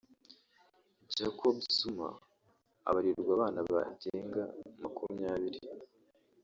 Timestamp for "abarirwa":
2.89-3.31